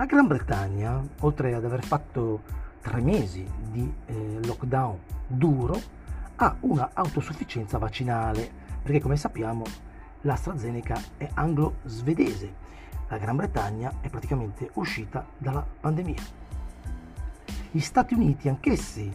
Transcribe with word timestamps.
La 0.00 0.06
Gran 0.06 0.26
Bretagna, 0.26 1.06
oltre 1.20 1.52
ad 1.52 1.62
aver 1.62 1.84
fatto 1.84 2.40
tre 2.80 3.02
mesi 3.02 3.46
di 3.70 3.92
eh, 4.06 4.38
lockdown 4.46 4.98
duro, 5.26 5.78
ha 6.36 6.56
una 6.60 6.92
autosufficienza 6.94 7.76
vaccinale, 7.76 8.50
perché 8.82 8.98
come 8.98 9.18
sappiamo 9.18 9.62
l'AstraZeneca 10.22 10.98
è 11.18 11.28
anglo-svedese. 11.34 12.54
La 13.08 13.18
Gran 13.18 13.36
Bretagna 13.36 13.92
è 14.00 14.08
praticamente 14.08 14.70
uscita 14.72 15.26
dalla 15.36 15.66
pandemia. 15.80 16.22
Gli 17.70 17.80
Stati 17.80 18.14
Uniti 18.14 18.48
anch'essi 18.48 19.14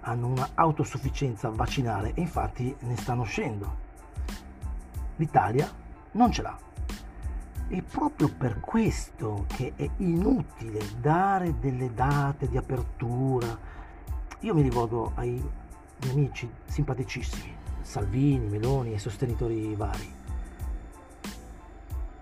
hanno 0.00 0.26
una 0.26 0.50
autosufficienza 0.52 1.48
vaccinale 1.48 2.12
e 2.12 2.20
infatti 2.20 2.76
ne 2.80 2.96
stanno 2.98 3.22
uscendo. 3.22 3.76
L'Italia 5.16 5.66
non 6.12 6.30
ce 6.30 6.42
l'ha. 6.42 6.67
E 7.70 7.82
proprio 7.82 8.30
per 8.32 8.60
questo 8.60 9.44
che 9.46 9.74
è 9.76 9.86
inutile 9.98 10.80
dare 11.00 11.58
delle 11.58 11.92
date 11.92 12.48
di 12.48 12.56
apertura. 12.56 13.58
Io 14.40 14.54
mi 14.54 14.62
rivolgo 14.62 15.12
ai 15.16 15.32
miei 15.32 16.12
amici 16.12 16.50
simpaticissimi, 16.64 17.54
Salvini, 17.82 18.48
Meloni 18.48 18.94
e 18.94 18.98
sostenitori 18.98 19.74
vari. 19.74 20.16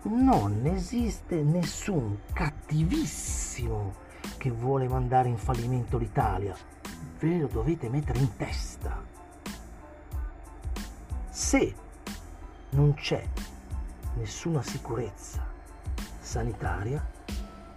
Non 0.03 0.67
esiste 0.67 1.43
nessun 1.43 2.19
cattivissimo 2.33 3.95
che 4.39 4.51
vuole 4.51 4.89
mandare 4.89 5.29
in 5.29 5.37
fallimento 5.37 5.97
l'Italia. 5.97 6.57
Ve 7.21 7.39
lo 7.39 7.47
dovete 7.47 7.89
mettere 7.89 8.19
in 8.19 8.37
testa. 8.37 9.01
Se 11.29 11.75
non 12.71 12.95
c'è 12.95 13.25
nessuna 14.17 14.63
sicurezza 14.63 15.47
sanitaria, 16.19 17.05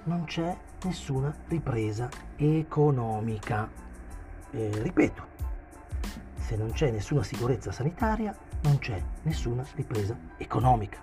non 0.04 0.26
c'è 0.26 0.56
nessuna 0.84 1.34
ripresa 1.48 2.10
economica. 2.36 3.70
Eh, 4.52 4.72
ripeto, 4.82 5.24
se 6.40 6.56
non 6.56 6.72
c'è 6.72 6.92
nessuna 6.92 7.24
sicurezza 7.24 7.72
sanitaria, 7.72 8.36
non 8.62 8.80
c'è 8.80 9.02
nessuna 9.24 9.64
ripresa 9.76 10.18
economica. 10.38 11.00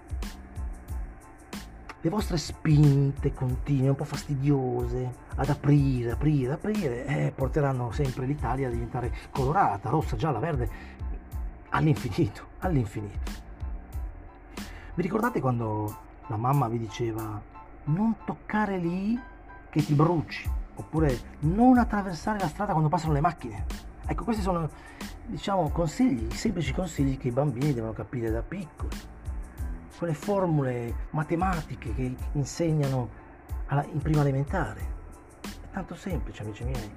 Le 2.00 2.10
vostre 2.10 2.36
spinte 2.36 3.32
continue, 3.32 3.88
un 3.88 3.94
po' 3.94 4.04
fastidiose, 4.04 5.12
ad 5.36 5.48
aprire, 5.48 6.12
aprire, 6.12 6.52
aprire, 6.52 7.06
eh, 7.06 7.32
porteranno 7.34 7.90
sempre 7.90 8.26
l'Italia 8.26 8.68
a 8.68 8.70
diventare 8.70 9.12
colorata, 9.30 9.90
rossa, 9.90 10.16
gialla, 10.16 10.38
verde, 10.38 10.68
all'infinito, 11.70 12.46
all'infinito. 12.60 13.45
Vi 14.97 15.02
ricordate 15.02 15.42
quando 15.42 15.94
la 16.28 16.39
mamma 16.39 16.69
vi 16.69 16.78
diceva 16.78 17.39
non 17.84 18.16
toccare 18.25 18.78
lì 18.78 19.20
che 19.69 19.84
ti 19.84 19.92
bruci, 19.92 20.50
oppure 20.77 21.36
non 21.41 21.77
attraversare 21.77 22.38
la 22.38 22.48
strada 22.48 22.72
quando 22.72 22.88
passano 22.88 23.12
le 23.12 23.20
macchine? 23.20 23.66
Ecco, 24.06 24.25
questi 24.25 24.41
sono, 24.41 24.70
diciamo, 25.27 25.69
consigli, 25.69 26.30
semplici 26.33 26.72
consigli 26.72 27.19
che 27.19 27.28
i 27.28 27.30
bambini 27.30 27.75
devono 27.75 27.92
capire 27.92 28.30
da 28.30 28.41
piccoli. 28.41 28.97
Quelle 29.98 30.14
formule 30.14 31.08
matematiche 31.10 31.92
che 31.92 32.16
insegnano 32.33 33.10
alla, 33.66 33.84
in 33.84 34.00
prima 34.00 34.22
elementare. 34.22 34.81
È 35.42 35.72
tanto 35.72 35.94
semplice, 35.94 36.42
amici 36.42 36.64
miei. 36.64 36.91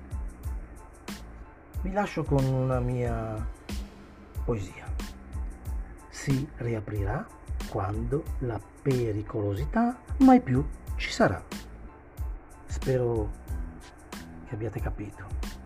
Vi 1.81 1.91
lascio 1.91 2.23
con 2.23 2.45
una 2.45 2.80
mia 2.80 3.45
poesia. 4.45 4.86
Si 6.08 6.47
riaprirà 6.56 7.38
quando 7.70 8.23
la 8.39 8.59
pericolosità 8.81 9.98
mai 10.17 10.42
più 10.42 10.66
ci 10.95 11.12
sarà. 11.12 11.42
Spero 12.66 13.30
che 14.47 14.53
abbiate 14.56 14.80
capito. 14.80 15.59